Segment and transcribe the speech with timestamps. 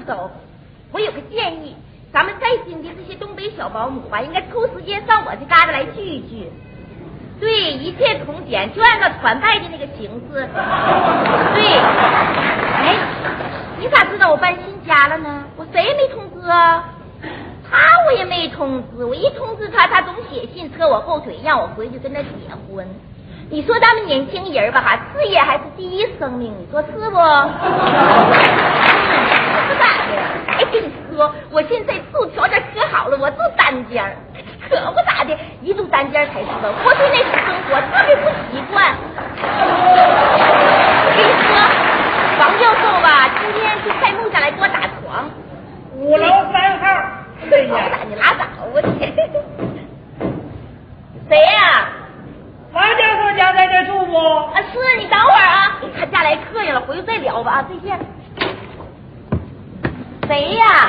[0.00, 0.30] 走。
[0.92, 1.76] 我有个建议，
[2.12, 6.50] 咱们在京的这些东北小保姆吧，应该抽时间上我这嘎达来聚一聚。
[7.40, 10.48] 对，一切从简，就按照团拜的那个形式。
[11.54, 11.78] 对，
[12.74, 12.96] 哎，
[13.78, 15.44] 你咋知道我搬新家了呢？
[15.56, 16.84] 我谁也没通知啊？
[17.70, 17.76] 他
[18.06, 22.28] 我也没通知，我一通知他，他总写信扯我后腿，让我回去跟他结
[22.66, 22.88] 婚。
[23.50, 27.16] 你说咱们年轻人吧，哈，事业还是第一生命，你说是不？
[30.58, 34.04] 哎，跟你说，我现在住条件可好了，我住单间
[34.68, 38.94] 可不咋的，一住单间才知道，我对那种生活特别不习惯。
[41.04, 41.48] 我跟你说，
[42.40, 45.30] 王教授吧，今天去开幕下来给我打床，
[45.94, 46.86] 五楼三号。
[47.40, 48.44] 哎呀，你拉倒
[48.74, 48.98] 吧你！
[51.28, 51.86] 谁呀？
[52.72, 54.16] 王教授家在这住不？
[54.18, 57.98] 啊，是你等会儿啊，他家来客人了，回去再聊吧啊，再见。
[60.28, 60.86] 谁呀？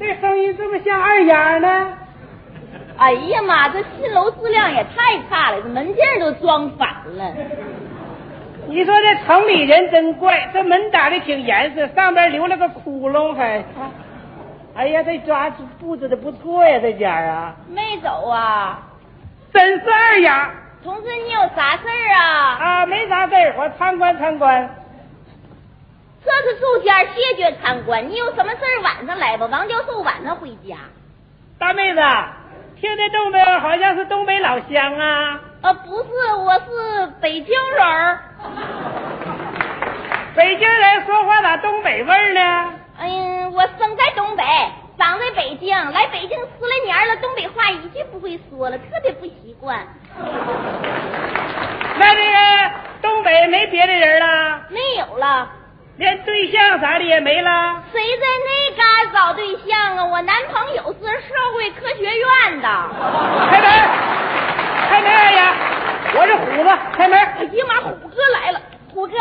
[0.00, 1.92] 这声音这么像二丫呢？
[2.96, 7.30] 哎呀妈，这新楼质量也太差了，这门镜都装反了。
[8.66, 13.62] 你说这城里人真怪，这门打的挺严实，上边留了个窟窿还。
[14.74, 17.54] 哎呀，这家布置的不错呀，这家啊。
[17.68, 18.80] 没走啊？
[19.52, 20.50] 真是二丫。
[20.82, 22.56] 同志，你有啥事儿啊？
[22.58, 24.70] 啊，没啥事儿，我参观参观。
[26.24, 29.46] 这是住家谢绝参观，你有什么事儿晚上来吧。
[29.46, 30.76] 王教授晚上回家。
[31.58, 32.00] 大妹子，
[32.80, 35.40] 听这动静好像是东北老乡啊。
[35.62, 38.18] 呃，不是，我是北京人。
[40.34, 42.74] 北京人说话咋东北味儿呢？
[42.98, 44.42] 嗯，我生在东北，
[44.98, 49.86] 长在北京，来北京十来年了，东北话一句不会说了，特别不习惯。
[51.96, 52.70] 那这个
[53.02, 54.62] 东北没别的人了？
[54.70, 55.48] 没有了。
[55.96, 57.82] 连对象啥的也没了？
[57.92, 58.82] 谁在那嘎
[59.12, 60.04] 找对象啊？
[60.04, 62.68] 我男朋友是社会科学院的。
[63.48, 63.70] 开门，
[64.88, 65.38] 开门，二爷，
[66.18, 67.16] 我是虎子，开门。
[67.18, 68.60] 哎呀妈，虎哥来了，
[68.92, 69.14] 虎哥。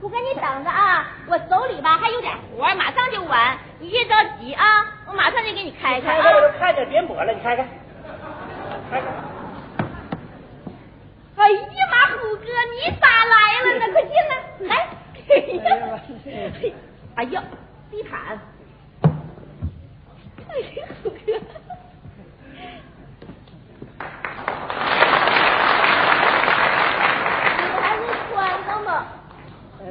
[0.00, 1.08] 虎哥，你等着啊！
[1.26, 3.56] 我手里吧还有点活，马上就完。
[3.80, 6.30] 你别着急啊，我马上就给你开开啊！
[6.36, 7.66] 我都看见别抹了，你开开。
[8.92, 9.06] 开开。
[11.36, 11.58] 哎呀
[11.90, 13.34] 妈，虎哥，你咋来
[13.64, 13.92] 了呢？
[13.92, 14.86] 快进来，来。
[15.28, 15.90] 哎呀，
[17.16, 17.42] 哎呀，
[17.90, 18.38] 地毯。
[19.02, 21.16] 哎呀，虎哥。
[27.58, 29.06] 你还是穿上吧。
[29.80, 29.84] 哎，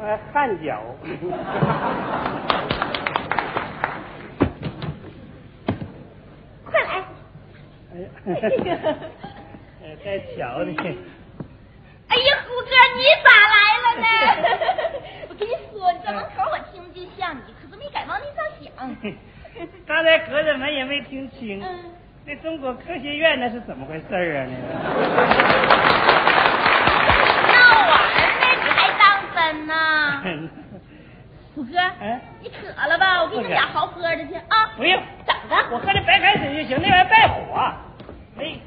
[0.00, 0.02] 呃，
[0.32, 0.68] 汗脚。
[6.64, 6.90] 快来！
[8.26, 8.74] 哎呀，
[9.82, 10.06] 哎，太
[10.36, 10.66] 巧了。
[12.08, 14.06] 哎呀，虎哥，你咋来了呢？
[16.12, 18.70] 门口我听不见像你，可是没敢往那上想。
[19.86, 21.62] 刚才隔着门也没听清。
[21.62, 21.92] 嗯。
[22.26, 24.46] 这中国科学院那是怎么回事啊？
[24.46, 24.52] 那
[27.52, 27.56] 闹
[27.88, 27.92] 玩
[28.38, 28.44] 呢？
[28.62, 29.02] 你还当
[29.34, 29.72] 真呢？
[31.54, 33.22] 虎哥，嗯，你渴了吧？
[33.22, 34.70] 我给你们俩好喝的去啊。
[34.76, 37.72] 不用，等着，我喝这白开水就行，那玩意儿败火。
[38.36, 38.60] 没。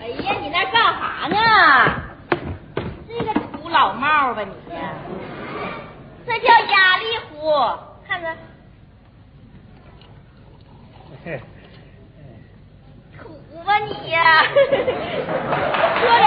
[0.00, 1.36] 哎呀，你那干啥呢？
[3.06, 4.52] 这个土老帽吧你？
[6.26, 7.52] 这叫压力壶，
[8.06, 8.36] 看着。
[13.22, 14.44] 土吧你呀！
[16.00, 16.26] 喝着。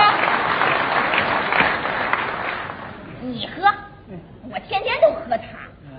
[3.21, 3.73] 你喝，
[4.51, 5.43] 我天天都喝它。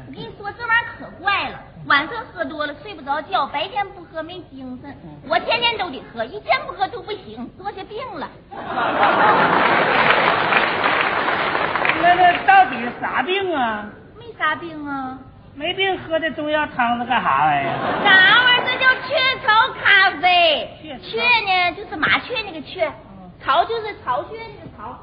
[0.09, 4.97] 我跟你说，这玩意儿可怪了，晚上喝多了睡不着觉，白天不喝没精神。
[5.29, 8.29] 我天天都得喝，一天不喝都不行，多下病了。
[12.03, 13.87] 那那到底啥病啊？
[14.19, 15.19] 没啥病啊。
[15.55, 17.73] 没病喝这中药汤子干啥玩意儿？
[18.05, 18.11] 啥
[18.45, 18.66] 玩意儿？
[19.07, 19.15] 雀
[19.45, 20.69] 巢咖啡。
[20.83, 22.93] 雀雀呢，就是麻雀那个雀，
[23.45, 24.99] 巢就是巢穴那个巢，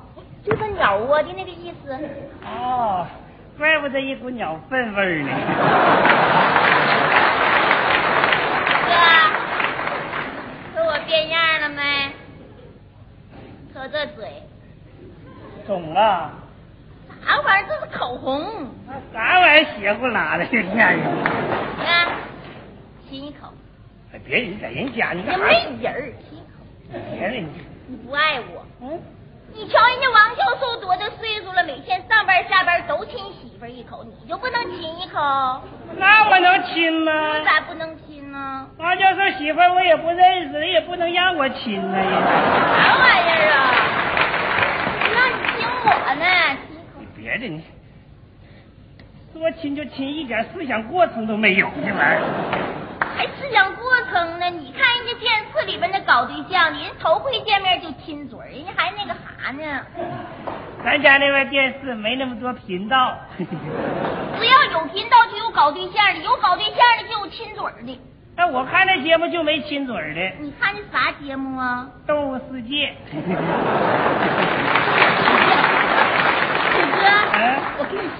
[0.46, 1.98] 就是鸟窝的那个意思。
[2.46, 3.08] 哦，
[3.58, 5.30] 怪不得一股鸟粪味儿呢。
[8.88, 8.94] 哥，
[10.74, 11.82] 说我变样了没？
[13.74, 14.44] 瞅这嘴，
[15.66, 16.32] 肿了。
[17.26, 17.68] 啥玩意儿？
[17.70, 18.70] 这是口红。
[19.14, 21.00] 啥玩意儿邪乎拉的，这家人。
[21.00, 22.12] 啊，
[23.10, 23.48] 亲一口。
[24.20, 25.46] 别人在人家，你干啥？
[25.46, 26.64] 没人儿，亲一口。
[27.18, 27.46] 别人，
[27.88, 28.66] 你不爱我。
[28.82, 29.00] 嗯。
[29.56, 35.62] 你瞧人家王教授多大岁数了，每天上班下班都亲媳妇一口，你就不能亲一口？
[35.96, 37.40] 那我能亲吗？
[37.46, 38.68] 咋不能亲呢？
[38.80, 41.94] 王教授媳妇我也不认识，也不能让我亲呢。
[41.94, 43.56] 啥玩意儿啊？
[45.14, 46.26] 让你亲我呢？
[47.00, 47.64] 你别的你
[49.34, 52.73] 说亲就亲，一点思想过程都没有，这玩意儿。
[53.44, 54.50] 还思想过程呢？
[54.50, 59.82] 你看人家电视里边那搞对象的人头回见面就亲嘴，人家还那个啥呢？
[60.84, 63.14] 咱家那边电视没那么多频道。
[63.38, 63.46] 只
[64.48, 68.00] 要有频道就有搞对象的，有搞对象的就有亲嘴的。
[68.36, 70.22] 那我看那节目就没亲嘴的。
[70.40, 71.88] 你看那啥节目啊？
[72.08, 72.94] 动物世界。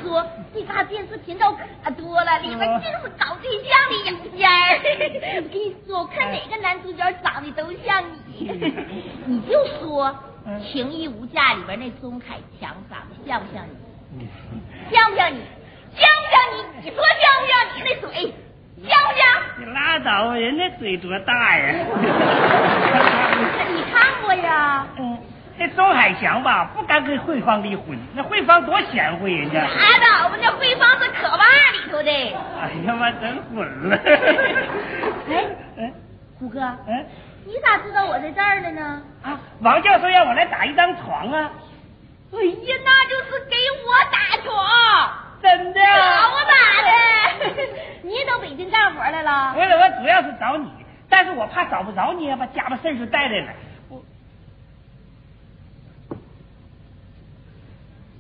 [0.06, 0.13] 我
[0.54, 1.52] 跟你说，这嘎电视频道
[1.84, 4.50] 可多了，里面尽是搞对象的影片
[5.38, 8.50] 我跟你说，我看哪个男主角长得都像你。
[9.26, 10.16] 你就说
[10.72, 13.66] 《情义无价》里边那钟凯强长得像不像
[14.18, 14.28] 你？
[14.92, 15.40] 像不像你？
[15.96, 16.64] 像不像你？
[16.84, 18.34] 你说像不像你那嘴？
[18.90, 19.24] 像不像？
[19.60, 21.64] 你拉倒吧，人家嘴多大呀？
[23.74, 24.88] 你看过呀？
[24.98, 25.13] 嗯。
[25.58, 27.98] 那周海强吧，不敢跟慧芳离婚。
[28.16, 29.62] 那慧芳多贤惠，人家。
[29.62, 32.12] 拉倒吧，那慧芳是可怕里头的。
[32.12, 33.96] 哎呀妈，真混了。
[35.30, 35.46] 哎
[35.78, 35.94] 哎，
[36.40, 37.06] 虎哥，嗯，
[37.46, 39.02] 你咋知道我在这儿的呢？
[39.24, 41.52] 啊，王教授让我来打一张床啊。
[42.34, 43.56] 哎呀，那就是给
[43.86, 45.12] 我打床。
[45.42, 45.80] 真的？
[45.82, 47.64] 我打的。
[48.02, 49.54] 你到北京干活来了？
[49.56, 50.68] 我我主要是找你，
[51.10, 53.52] 但是我怕找不着你，把家伙事就带来了。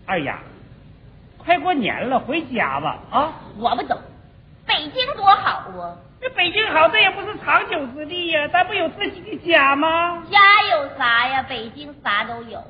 [0.05, 0.37] 二丫，
[1.37, 3.33] 快过年了，回家吧啊！
[3.57, 3.97] 我不走，
[4.67, 5.95] 北京多好啊！
[6.21, 10.23] 这北京好，这也不是长久之地呀，咱不有自己的家吗？
[10.29, 10.39] 家
[10.71, 11.43] 有啥呀？
[11.47, 12.61] 北京啥都有。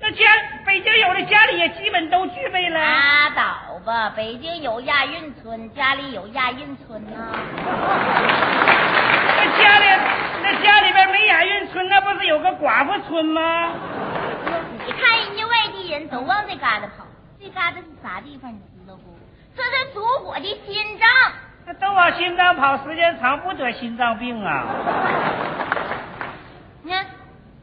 [0.00, 0.18] 那家
[0.66, 2.78] 北京有了，家里也基本都具备了。
[2.78, 7.32] 拉倒吧，北京有亚运村，家里有亚运村呐。
[9.36, 9.86] 那家里
[10.42, 13.63] 那家里边没亚运村，那不是有个寡妇村吗？
[16.14, 17.04] 都往这嘎达跑，
[17.40, 18.48] 这嘎达是啥地方？
[18.52, 19.02] 你知道不？
[19.56, 21.08] 这是祖国的心脏。
[21.66, 24.64] 那都往心脏跑，时间长不得心脏病啊！
[26.84, 27.04] 你看，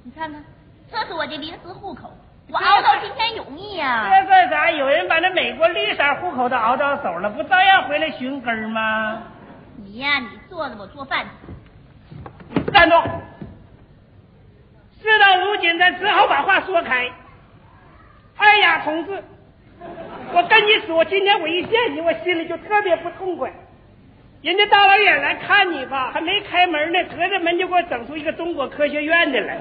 [0.03, 0.43] 你看看，
[0.91, 2.11] 这是我的临时户口，
[2.49, 4.09] 我熬到今天容易呀。
[4.09, 4.69] 这算啥？
[4.69, 9.23] 有人把那美国绿色户口都熬到手了，不照样回来寻根吗？
[9.77, 11.25] 你呀，你坐着，我做饭。
[12.73, 13.01] 站住！
[15.01, 17.09] 事到如今，咱只好把话说开。
[18.37, 19.23] 哎呀，同志，
[20.33, 23.51] 我跟你说，今天我一见你，我心里就特别不痛快。
[24.41, 29.59] 人家大老远来看你吧，还没开门呢，隔着门就给我整出一个中国科学院的来。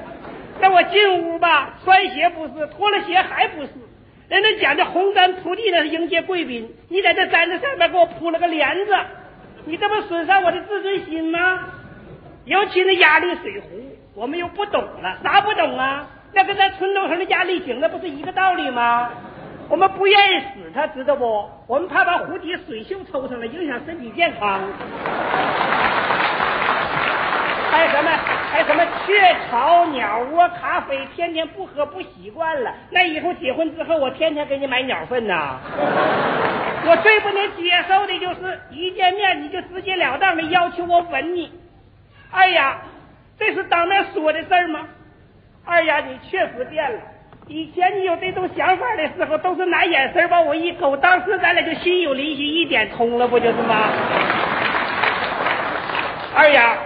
[0.61, 3.71] 那我进屋吧，穿鞋不是，脱了鞋还不是。
[4.29, 6.75] 人家讲的红毡铺地，那是迎接贵宾。
[6.89, 8.97] 你在这毡子上面给我铺了个帘子，
[9.67, 11.67] 你这不损伤我的自尊心吗？
[12.47, 13.69] 尤其那压力水壶。
[14.15, 16.09] 我们又不懂了，啥不懂啊？
[16.33, 19.11] 那跟咱村东头上的压力井那不是一个道理吗？
[19.69, 21.49] 我们不愿意死，他知道不？
[21.67, 24.61] 我们怕把壶底水锈抽上了，影响身体健康。
[27.71, 28.11] 还有什么？
[28.51, 32.73] 还有什么雀巢、鸟窝、咖啡，天天不喝不习惯了。
[32.91, 35.59] 那以后结婚之后，我天天给你买鸟粪呐。
[36.85, 41.53] 我最不能接受的就是一见面你就直截了当的要求我吻你。
[42.31, 42.79] 哎呀！
[43.39, 44.81] 这是当面说的事吗？
[45.65, 46.99] 二丫，你确实变了。
[47.47, 53.89] 以前你有这种想法的时候，都是拿眼神把我一勾，当时咱俩就心有灵犀一点通了，不就是吗？
[56.35, 56.77] 二丫，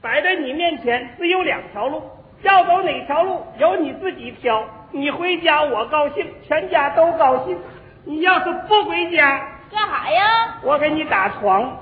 [0.00, 2.02] 摆在你面前只有两条路，
[2.42, 4.64] 要走哪条路由你自己挑。
[4.90, 7.58] 你回家我高兴，全家都高兴。
[8.04, 10.54] 你要是不回家，干啥呀？
[10.62, 11.76] 我给你打床。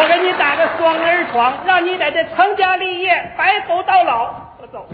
[0.00, 4.32] 我给你打个双人床，让你在这成家立业，白头到老。
[4.60, 4.86] 我走。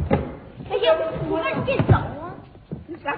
[0.71, 0.95] 哎呀，
[1.29, 2.33] 我说你别走啊！
[2.87, 3.15] 你啥？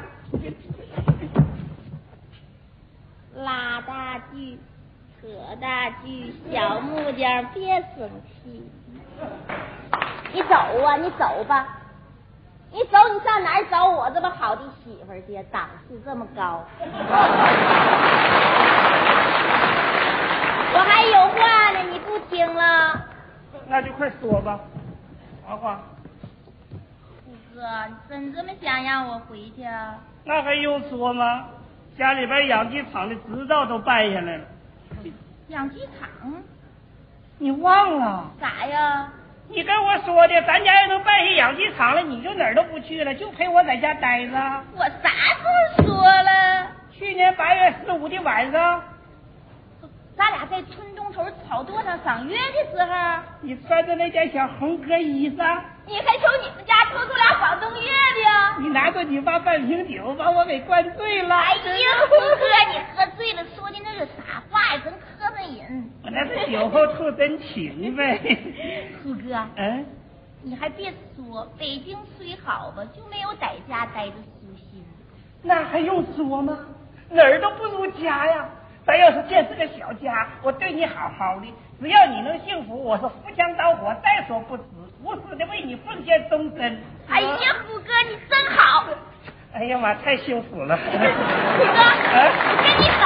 [3.36, 4.58] 拉大锯，
[5.20, 5.28] 扯
[5.60, 8.10] 大锯，小木匠别生
[8.42, 8.68] 气。
[10.32, 11.68] 你走啊，你走吧。
[12.72, 15.40] 你走，你上哪儿找我这么好的媳妇去？
[15.52, 16.64] 档次这么高。
[20.68, 21.65] 我还有话
[22.18, 23.04] 不听了？
[23.68, 24.58] 那就快说吧，
[25.44, 25.80] 花花。
[27.24, 29.62] 虎哥，你真这么想让我回去？
[29.64, 31.44] 啊那还用说吗？
[31.98, 34.44] 家里边养鸡场的执照都办下来了。
[35.48, 36.32] 养鸡场？
[37.38, 38.30] 你忘了？
[38.40, 39.08] 咋呀？
[39.48, 44.32] 你跟我说的，咱家要都办下养鸡场了，你就哪儿都不去了，就陪我在家待着。
[44.74, 46.66] 我啥时候说了？
[46.92, 48.82] 去年八月十五的晚上，
[50.16, 58.64] 咱俩在村东头草垛上赏月的时候，你穿着那件小红格衣裳，你还从你们家偷出俩广东月饼。
[58.64, 61.36] 你拿着你爸半瓶酒，把我给灌醉了。
[61.36, 61.62] 哎呀，
[62.08, 64.80] 虎哥，你喝醉了，说的那是啥话呀？
[64.82, 65.90] 真磕碜人。
[66.02, 68.18] 我那是酒后吐真情呗。
[69.04, 69.84] 虎哥，嗯，
[70.42, 74.82] 你还别说，北京虽好吧，就没有在家待着舒心。
[75.42, 76.58] 那还用说吗？
[77.10, 78.48] 哪儿都不如家呀。
[78.86, 84.64] 咱要是建这个小家，我对你好好的，只要你能幸福，我是扶墙蹈火在所不辞，
[85.02, 86.78] 无私的为你奉献终身。
[87.10, 88.84] 哎呀，虎哥，你真好。
[89.52, 90.76] 哎呀妈，太幸福了。
[90.78, 93.04] 虎哥，我跟你走。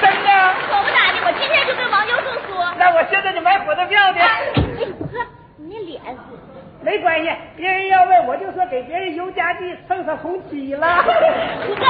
[0.00, 0.30] 真的？
[0.70, 2.72] 可不咋的，我今天就跟王教授说。
[2.78, 4.20] 那我现在就买火车票去。
[4.20, 4.52] 哎，
[4.96, 5.18] 虎哥，
[5.56, 6.00] 你那脸？
[6.84, 11.02] 没关系，别人要问我就说给别人邮家具蹭上红旗了。
[11.66, 11.84] 虎哥。